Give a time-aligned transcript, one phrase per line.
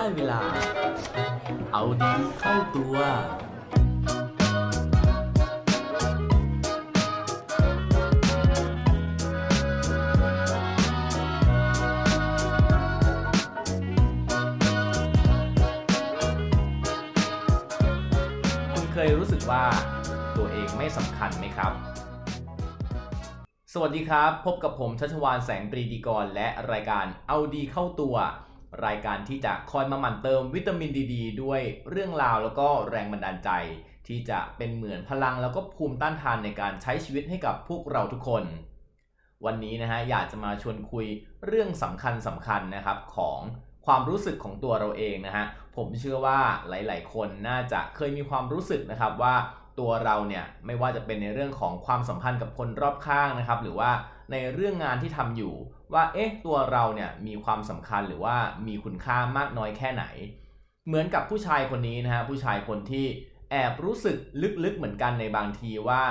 [0.00, 0.42] ได้เวลา
[1.72, 2.96] เอาดีเข้าตัว
[18.72, 19.64] คุณเคยรู้สึกว่า
[20.36, 21.72] ตัวเองไม่สำคัญไหมครับ
[23.72, 28.16] สวัสดีครับ พบกับผมชัชวานแสงปรีดีกรและรายการเอาดีเข้าตัว
[28.86, 31.60] รายการที่จะคอยมาหมั่นเติมวิตามินดีดด้วย
[31.90, 33.50] เรื่องราวแล้วก็แรงบันดาลใจ
[34.06, 38.44] ที่จะเป็นเหมือนพลังแล้วก็ภูมิต้านทานในการใช้ชีวิตให้กับพวกเราทุกคน
[39.44, 41.06] วันนี้นะฮะอยากจะมาชวนคุย
[41.46, 43.38] เรื่องสำคัญสำคัญนะครับของ
[43.86, 45.46] ความรู้สึกของตัวเราเองนะฮะ
[45.76, 49.34] ผมเชื่อว่าหลาย ๆ คนน่าจะเคยมีความรู้สึกนะครับว่า
[49.78, 53.90] ตัวเราเนี่ยไม่ว่าจะเป็นในเรื่องของความสัมพันธ์กับคนรอบข้างนะครับ หรือว่า
[54.32, 55.54] ในเรื่องงานที่ทำอยู่
[55.94, 60.04] ว่าเอ๊ะตัวเราเนี่ยมีความสำคัญหรือว่ามีคุณค่ามากน้อยแค่ไหน
[60.86, 63.06] เหมือนกับผู้ชายคนนี้นะฮะผู้ชายคนที่
[63.50, 64.16] แอบรู้สึก
[64.64, 66.02] ลึกๆเหมือนกันในบางทีว่า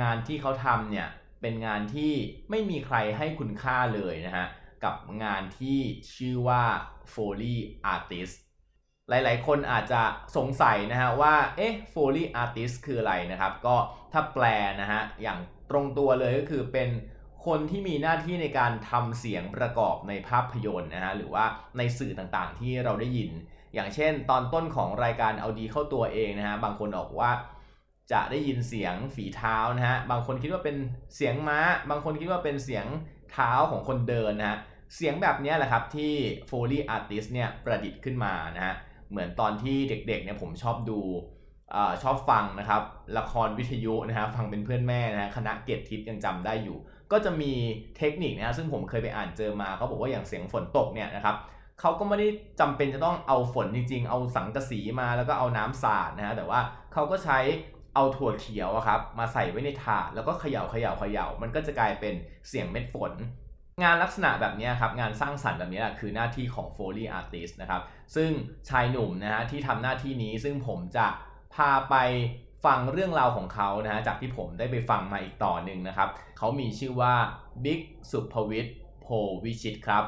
[0.00, 1.08] งานที่เขาทำเนี่ย
[1.40, 2.12] เป็นงานที่
[2.50, 4.46] ไม่มีใครให้คุณค่าเลยนะฮะ
[4.84, 5.80] กับงานที่
[6.14, 6.64] ชื่อว่า
[7.12, 7.56] Foley
[7.94, 8.34] Artist
[9.08, 10.02] หลายๆ คนอาจจะ
[10.36, 13.76] สงสัยนะฮะว่าเอ๊ะ Foley Artist คืออะไรนะครับ ก็
[14.12, 14.44] ถ้าแปล
[14.80, 15.38] นะฮะอย่าง
[15.70, 16.88] ตรงตัวเลยก็คือเป็น
[17.46, 21.44] คนที่มีหน้าที่ในการทำเสียงประกอบในภาพยนตร์นะฮะหรือว่า
[21.78, 23.30] ในสื่อต่างๆที่เราได้ยิน
[23.74, 27.30] อย่างเช่น ตอนต้นของรายการเอาดีเข้าตัวเองนะฮะบางคนบอกว่า
[28.12, 30.76] จะได้ยินเสียงฝีเท้านะฮะบางคนคิดว่าเป็น
[31.16, 32.86] เสียงม้า บางคนคิดว่าเป็นเสียง
[33.32, 34.58] เท้าของคนเดินนะฮะ
[34.96, 36.12] เสียงแบบนี้แหละครับที่
[36.48, 38.74] Foley Artist เนี่ยประดิษฐ์ขึ้นมานะฮะ
[39.10, 41.00] เหมือนตอนที่เด็กๆเนี่ยผมชอบดู
[41.74, 42.82] อชอบฟังนะครับ
[43.18, 46.78] ละครวิทยุนะฮะฟังเป็นเพื่อนแม่นะฮะคณะเกตทิพย์ยังจำได้อยู่
[47.12, 47.52] ก็จะมี
[47.98, 51.36] เทคนิคนะซึ่งผมเคยไปอ่านเจอมาเขาบอกว่าอย่างเสียงฝนตกเนี่ยนะครับ
[51.80, 52.28] เขาก็ไม่ได้
[52.60, 56.60] จำเป็นจะต้องเอาฝนจริงๆ เอาสังกะสีมาแล้วก็เอาน้ำสาดนะฮะแต่ว่า
[56.92, 57.38] เขาก็ใช้
[57.94, 62.14] เอาถั่วเขียวครับมาใส่ไว้ในถาดแล้วก็เขย่าเขย่าเขย่ามันก็จะกลายเป็น
[62.48, 63.12] เสียงเม็ดฝน
[63.82, 67.82] งานลักษณะแบบนี้ครับงานสร้างสรรค์แบบนี้แหละคือหน้าที่ของ Foley Artist นะครับ
[68.16, 68.30] ซึ่ง
[68.68, 71.06] ชายหนุ่มนะฮะที่ทำหน้าที่นี้ซึ่งผมจะ
[71.54, 71.94] พาไป
[72.66, 77.14] ฟังเรื่องราวของเขานะฮะจากที่ผมได้ไปฟังมาอีกต่อหนึ่งนะครับ เขามีชื่อว่า
[77.64, 79.06] บิ๊กสุภวิทย์โพ
[79.44, 80.04] วิชิตครับ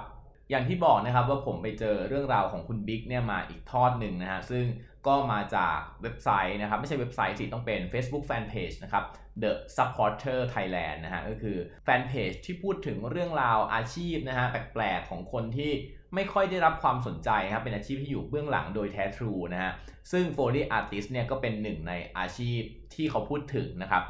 [0.50, 4.64] อย่างที่บอกนะครับว่าผมไปเจอเรื่องราวของคุณบิ๊กเนี่ยมาอีกทอดหนึ่งนะฮะซึ่ง
[5.06, 9.04] ก็มาจากเว็บไซต์นะครับ ไม่ใช่เว็บไซต์สิต้องเป็น Facebook Fanpage นะครับ
[9.42, 15.72] The Supporter Thailand นะฮะก็คือแฟนเพจที่พูดถึงเรื่องราวอาชีพนะฮะแปลกๆของคนที่
[16.14, 19.72] ไม่ค่อยได้รับความสนใจครับเป็นอาชีพที่อยู่เบื้องหลังโดยแท้ทรูนะฮะ
[20.12, 22.60] ซึ่ง Foley Artist เนี่ยก็เป็นหนึ่งในอาชีพ
[22.94, 24.02] ที่เขาพูดถึงนะครับ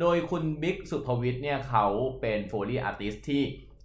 [0.00, 1.86] โดยคุณบิ๊กสุภวิทย์เนี่ยเขา
[2.20, 3.42] เป็น Foley Artist ที่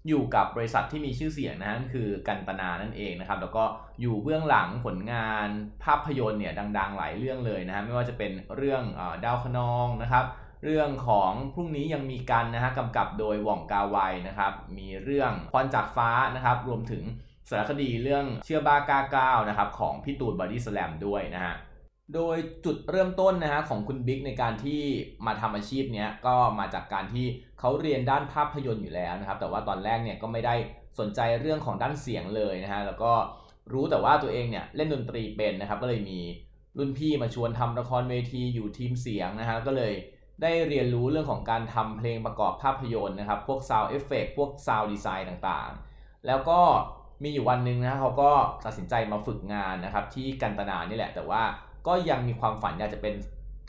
[0.07, 3.63] อยู่กับบริษัทที่มีชื่อเสียงนะฮะคือกันตนานั่นเองนะครับ แล้วก็
[4.01, 5.47] อยู่เบื้องหลังผลงาน
[5.84, 8.84] ภาพยนตร์เนี่ยดังๆ หลายเรื่องเลยนะฮะไม่ว่าจะเป็นเรื่อง
[9.24, 10.25] ดาวคนองนะครับ
[10.63, 13.97] เรื่องของพรุ่งนี้ยังมีกันนะฮะกำกับโดยหว่องกาไว
[14.28, 17.03] นะครับ มีเรื่องควันจากฟ้านะครับ รวมถึง
[17.50, 21.56] สารคดีเรื่องเชื่อบ้ากล้าก้าวนะครับของพี่ตูนบอดี้สแลมด้วยนะฮะ
[22.14, 24.81] โดยจุดเริ่มต้นนะฮะของคุณบิ๊กในการที่
[25.26, 27.26] มาทำอาชีพเนี้ยก็มาจากการที่
[27.59, 30.56] เขาเรียนด้านภาพยนตร์อยู่แล้วนะครับ แต่ว่าตอนแรกเนี่ยก็ไม่ได้
[31.00, 33.12] สนใจเรื่องของด้านเสียงเลยนะฮะแล้วก็
[33.74, 36.20] รู้แต่ว่าตัวเองเนี่ยเล่นดนตรีเป็นนะครับ ก็เลยมี
[36.78, 39.94] รุ่นพี่มาชวนทำละครเวทีอยู่ทีมเสียงนะฮะก็เลย
[40.42, 46.62] ได้เรียนรู้เรื่องของการทำเพลงประกอบภาพยนตร์นะครับ พวก Sound Effect พวก Sound Design ต่างๆ แล้วก็
[47.24, 48.32] มีอยู่วันหนึ่งนะเขาก็
[48.66, 51.44] ตัดสินใจมาฝึกงานนะครับที่กันตนานี่แหละ แต่ว่า
[51.88, 53.16] ก็ยังมีความฝันอยากจะเป็น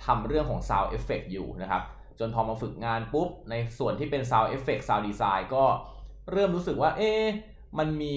[0.05, 1.83] ทำเรื่องของ Sound Effect อยู่นะครับ
[2.19, 5.65] จนพอมาฝึกงานปุ๊บ ในส่วนที่เป็น Sound Effect Sound Design ก็
[6.33, 7.25] เริ่มรู้สึกว่า เอ๊ะ
[7.79, 8.17] มันมี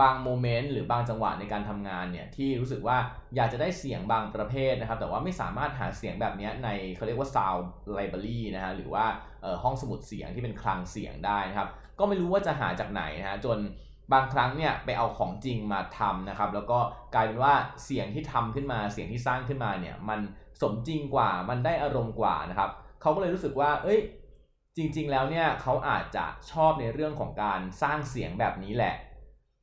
[0.00, 2.98] บางโมเมนต์หรือบางจังหวะในการทำงานเนี่ยที่รู้สึกว่า
[3.36, 7.64] อยากจะได้เสียงบางประเภทนะครับ แต่ว่าไม่สามารถหาเสียงแบบนี้ในเขาเรียกว่า Sound
[7.98, 9.04] Library นะฮะหรือว่า
[9.62, 13.58] ห้องสมุดเสียงที่เป็นคลังเสียงได้นะครับ ก็ไม่รู้ว่าจะหาจากไหนนะฮะจน
[14.12, 16.78] บางครั้งเนี่ยไปเอาของจริงมาทำนะครับ แล้วก็
[17.14, 17.54] กลายเป็นว่า
[17.84, 20.20] เสียงที่ทำขึ้นมาเสียงที่สร้างขึ้นมาเนี่ยมัน
[20.62, 22.70] สมจริงกว่ามันได้อารมณ์กว่านะครับ
[23.00, 24.00] เขาก็เลยรู้สึกว่า เอ้ย
[24.76, 28.94] จริง ๆ แล้วเนี่ยเขาอาจจะชอบในเรื่องของการสร้างเสียงแบบนี้แหละ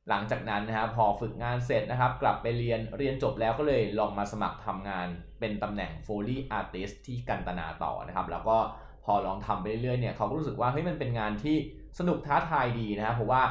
[0.08, 5.06] หลังจากนั้นนะครับพอฝึกงานเสร็จนะครับ กลับไปเรียนเรียนจบแล้วก็เลยลองมาสมัครทำงาน
[5.40, 8.58] เป็นตำแหน่ง Foley Artist ที่กันตนาต่อนะครับ แล้วก็
[9.04, 11.56] พอลองทำไปเรื่อยๆเนี่ยเขาก็รู้สึกว่าเฮ้ยมันเป็นงานที่
[11.98, 13.42] สนุกท้าทายดีนะครับเพราะว่า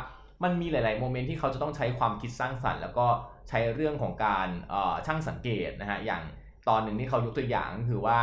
[0.43, 3.07] มันมีหลาย ๆ โมเมนต์ที่เขาจะต้องใช้ความคิดสร้างสรรค์ แล้วก็
[3.49, 4.47] ใช้เรื่องของการ
[5.05, 6.23] ช่างสังเกตนะฮะอย่าง
[6.69, 8.19] ตอนหนึ่งที่เขายกตัวอย่างก็คือว่า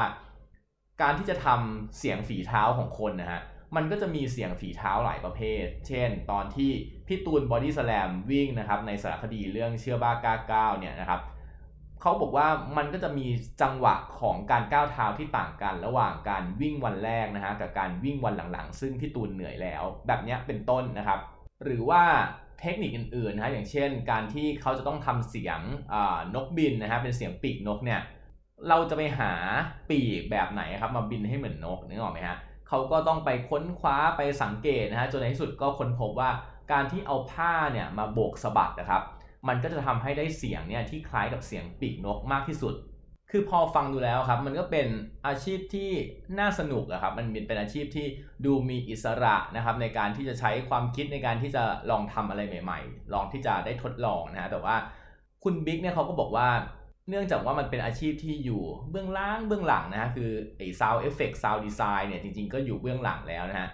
[1.03, 3.41] การที่จะทำเสียงฝีเท้าของคนนะฮะ
[3.77, 6.71] มันก็จะมีเสียงฝีเท้าหลายประเภท เช่น ตอนที่
[7.07, 11.21] พี่ตูนบอดี้สแลมวิ่งนะครับในสารคดีเรื่องเชื่อบ้ากล้าก้าวเนี่ยนะครับ
[12.01, 13.27] เขาบอกว่ามันก็จะมี
[13.63, 21.21] จังหวะของการก้าวเท้าที่ต่างกัน ระหว่างการวิ่งวันแรกนะฮะกับการวิ่งวันหลังๆ ซึ่งพี่ตูนเหนื่อยแล้ว แบบนี้เป็นต้นนะครับ
[21.65, 22.03] หรือว่า
[22.61, 25.61] เทคนิคอื่นๆนะฮะอย่างเช่น การที่เขาจะต้องทำเสียง
[26.35, 28.01] นกบินนะฮะเป็นเสียงปีกนกเนี่ย
[28.69, 29.33] เราจะไปหา
[29.91, 36.31] ปีกแบบไหนครับมาบินให้เหมือนนกนึกออกไหมฮะเขาก็ต้องไปค้นคว้าไปสังเกตนะฮะจนในที่สุดก็ค้นพบว่า
[36.73, 39.03] การที่เอาผ้าเนี่ยมาโบกสะบัดนะครับ
[39.49, 42.75] มันก็จะทำให้ได้เสียงเนี่ยที่คล้ายกับเสียงปีกนกมากที่สุด
[43.31, 44.89] คือพอฟังดูแล้วครับ มันก็เป็น
[45.27, 45.91] อาชีพที่
[46.39, 48.07] น่าสนุกอะครับ มันเป็นอาชีพที่
[48.45, 54.77] ดูมีอิสระนะครับ ในการที่จะใช้ความคิดในการที่จะลองทำอะไรใหม่ ๆ ลองที่จะได้ทดลองนะฮะแต่ว่า
[55.45, 56.49] คุณบิ๊กเนี่ยเขาก็บอกว่า
[57.09, 63.69] เนื่องจากว่ามันเป็นอาชีพที่อยู่เบื้องล่างเบื้องหลังนะฮะคือไอ้ sound effect sound design เนี่ยจริงๆก็อยู่เบื้องหลังแล้วนะฮะ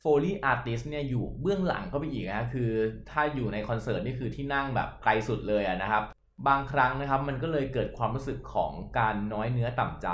[0.00, 2.70] foley artist เนี่ยอยู่เบื้องหลังเข้าไปอีกนะคือ
[3.10, 6.04] ถ้าอยู่ในคอนเสิร์ตนี่คือที่นั่งแบบไกลสุดเลยนะครับ
[6.48, 10.08] บางครั้งนะครับมันก็เลยเกิดความรู้สึกของการน้อยเนื้อต่ำใจ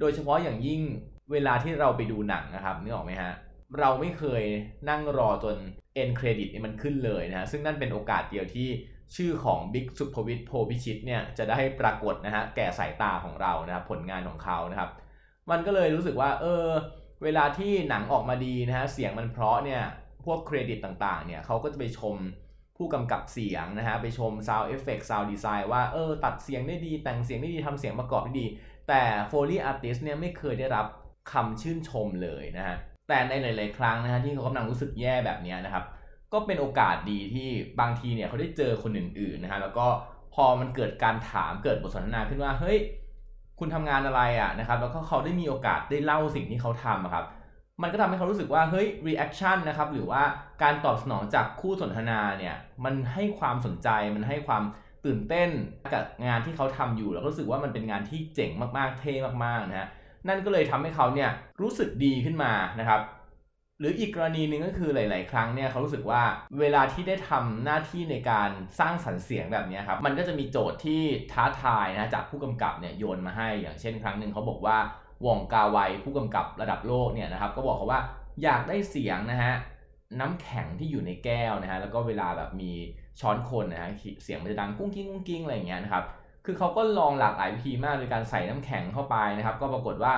[0.00, 0.82] โดยเฉพาะอย่างยิ่ง
[1.32, 3.32] เวลาที่เราไปดูหนังนะครับนึกออกไหมฮะ
[3.78, 4.42] เราไม่เคย
[4.88, 5.56] นั่งรอจน
[5.94, 8.68] เอ็นเครดิตมันขึ้นเลยนะฮะซึ่งนั่นเป็นโอกาสเดียวที่
[9.16, 14.90] ชื่อของบิ๊กสุภวิทย์โพพิชิตเนี่ยจะได้ปรากฏนะฮะแก่สายตาของเรานะครับผลงานของเขานะครับ
[15.50, 16.66] มันก็เลยรู้สึกว่าเออ
[17.22, 19.82] เวลาที่หนังออกมาดีนะฮะเสียงมันเพราะเนี่ย
[20.24, 22.16] พวกเครดิตต่างๆเนี่ยเขาก็จะไปชม
[22.78, 28.46] ผู้กำกับเสียงนะฮะไปชม Sound Effect Sound Design ว่าเออตัดเสียงได้ดี แต่งเสียงได้ดีทำเสียงประกอบได้ดี
[28.88, 30.86] แต่ Foley Artist เนี่ยไม่เคยได้รับ
[31.32, 32.76] คำชื่นชมเลยนะฮะ
[33.08, 35.84] แต่ในหลายๆ ครั้งนะฮะที่เขากำลังรู้สึกแย่แบบนี้นะครับ
[36.32, 37.48] ก็เป็นโอกาสดีที่
[37.80, 39.86] บางทีเนี่ยเขาได้เจอคนอื่นๆนะฮะแล้วก็
[40.34, 42.78] พอมันเกิดการถามเกิดบทสนทนาขึ้นว่าเฮ้ย
[43.58, 47.24] คุณทำงานอะไรอะนะครับแล้วก็เขาได้มีโอกาสได้เล่าสิ่งที่เขาทำครับ
[47.82, 50.22] มันก็ทำให้เขารู้สึกว่าเฮ้ย reaction นะครับหรือว่า
[50.62, 54.62] การตอบสนองจากคู่สนทนาเนี่ยมันให้ความสนใจมันให้ความ
[55.04, 55.50] ตื่นเต้น
[55.92, 59.14] กับงานที่เขาทำอยู่ แล้วก็รู้สึกว่ามันเป็นงานที่เจ๋งมากๆเท่
[59.44, 59.88] มากๆนะฮะ
[60.28, 61.30] นั่นก็เลยทำให้เขาเนี่ย
[61.60, 63.00] รู้สึกดีขึ้นมานะครับ
[63.80, 66.22] หรืออีกกรณีหนึ่งก็คือหลาย ๆ ครั้งเนี่ยเขารู้สึกว่า
[66.60, 68.50] เวลาที่ได้ทำหน้าที่ในการ
[68.80, 71.02] สร้างสรรค์เสียงแบบนี้ครับมันก็จะมีโจทย์ที่
[71.32, 74.78] ท้าทายนะจากผู้กำกับเนี่ยโยนมาให้อย่างเช่น ครั้งหนึ่งเขาบอกว่า
[75.26, 78.00] วองกาไวผู้กำกับระดับโลกเนี่ยนะครับก็บอกเขาว่า
[78.42, 79.54] อยากได้เสียงนะฮะ
[80.20, 82.72] น้ำแข็งที่อยู่ในแก้วนะฮะแล้วก็เวลาแบบมี
[83.20, 83.90] ช้อนคนนะฮะ
[84.22, 86.04] เสียงมันจะดังกุ้งกิ้งกุ้งกิ้งอะไรอย่างเงี้ยนะครับ
[86.44, 90.14] คือเขาก็ลองหลากหลายวิธีมากโดยการใส่น้ำแข็งเข้าไปนะครับ ก็ปรากฏว่า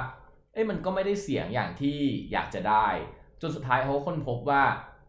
[0.53, 1.99] เอ้ยมันก็ไม่ได้เสียงอย่างที่
[2.33, 2.87] อยากจะได้
[3.41, 4.63] จนสุดท้ายเขาค้นพบว่า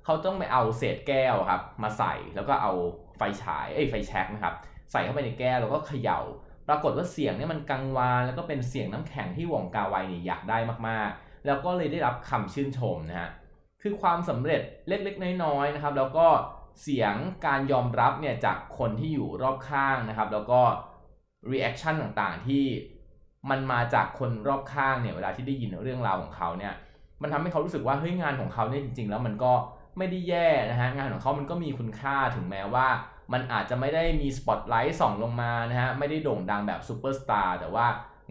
[0.05, 2.73] เขาต้องไปเอาเศษแก้วครับมาใส่แล้วก็เอา
[3.17, 4.55] ไฟฉายเอ้ไฟแช็กนะครับ
[4.91, 6.19] ใส่เข้าไปในแก้วแล้วก็เขยา่า
[6.67, 13.29] ปรากฏว่าเสียงเนี่ยมันกังวานแล้วก็เป็นเสียงน้ำแข็งที่หวงกาไวเนี่ยอยากได้มากๆ แล้วก็เลยได้รับคำชื่นชมนะฮะ
[13.81, 16.27] คือความสำเร็จเล็กๆ น้อยๆนะครับ แล้วก็
[16.81, 17.15] เสียง
[17.45, 20.61] การยอมรับเนี่ยจากคนที่อยู่รอบข้างนะครับ แล้วก็
[21.51, 22.65] reaction ต่างๆที่
[23.49, 26.73] มันมาจากคนรอบข้างเนี่ยเวลาที่ได้ยินเรื่องราวของเขาเนี่ย
[27.21, 29.53] มันทำให้เขารู้สึกว่าเฮ้ยงานของเขาเนี่ยจริง ๆ แล้วมันก็
[29.97, 32.87] ไม่ได้แย่นะฮะงานของเขามันก็มีคุณค่าถึงแม้ว่า
[33.33, 37.87] มันอาจจะไม่ได้มีสปอตไลท์ส่องลงมานะฮะไม่ได้โด่งดังแบบซูเปอร์สตาร์แต่ว่า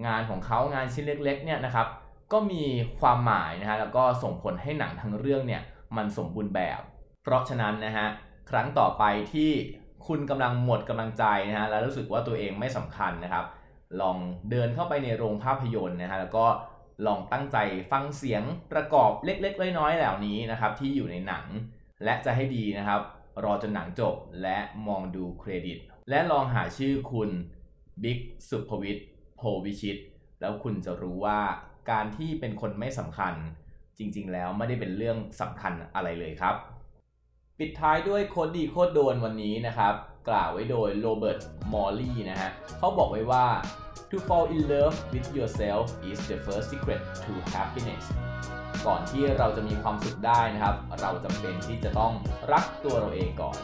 [0.07, 1.87] งานของเขางานชิ้นเล็กๆเนี่ยนะครับ
[2.33, 2.65] ก็มี
[3.01, 5.63] ความหมายนะฮะแล้วก็ส่งผลให้หนังทั้งเรื่องเนี่ย
[5.97, 6.81] มันสมบูรณ์แบบ
[7.23, 8.07] เพราะฉะนั้นนะฮะ
[8.51, 9.51] ครั้งต่อไปที่
[10.07, 13.45] คุณกำลังหมดกำลังใจนะฮะแล้วรู้สึกว่าตัวเองไม่สำคัญนะครับ
[14.01, 14.17] ลอง
[14.51, 16.47] เดินเข้าไปในโรงภาพยนตร์นะฮะแล้วก็
[17.07, 17.57] ลองตั้งใจ
[17.93, 18.43] ฟังเสียง
[18.73, 21.45] ประกอบเล็กๆน้อยๆเหล่านี้นะครับที่อยู่ในหนัง
[22.05, 23.01] และจะให้ดีนะครับ
[23.45, 25.79] รอจนหนังจบและมองดูเครดิต
[26.11, 27.31] และลองหาชื่อคุณ
[28.03, 28.19] บิ๊ก
[28.49, 29.99] สุภวิทย์โพวิชิต
[30.41, 31.41] แล้วคุณจะรู้ว่า
[31.91, 33.35] การที่เป็นคนไม่สำคัญ
[33.99, 36.55] จริงๆ แล้วไม่ได้เป็นเรื่องสำคัญอะไรเลยครับ
[37.59, 39.95] ปิดท้ายด้วย quote ดี quote โดนวันนี้นะครับ
[40.29, 41.39] กล่าวไว้โดยโรเบิร์ต
[41.73, 43.47] มอร์ลีย์นะฮะเขาบอกไว้ว่า
[44.11, 48.05] To fall in love with yourself is the first secret to happiness
[48.87, 52.13] ก่อนที่เราจะมีความสุขได้นะครับ เราจำเป็นที่จะต้อง
[52.53, 53.59] รักตัวเราเองก่อน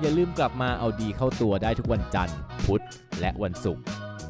[0.00, 2.84] อย่าลืมกลับมาเอาดีเข้าตัวได้ทุกวันจันทร์ พุธ
[3.20, 3.84] และวันศุกร์